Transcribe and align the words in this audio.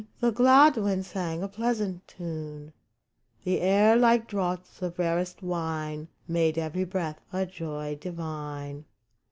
The 0.19 0.31
glad 0.31 0.77
winds 0.77 1.05
sang 1.09 1.43
a 1.43 1.47
pleasant 1.47 2.07
tune; 2.07 2.73
The 3.43 3.59
air, 3.61 3.95
like 3.95 4.27
draughts 4.27 4.81
of 4.81 4.97
rarest 4.97 5.43
wine. 5.43 6.07
Made 6.27 6.57
every 6.57 6.85
breath 6.85 7.21
a 7.31 7.45
joy 7.45 7.99
divine. 8.01 8.85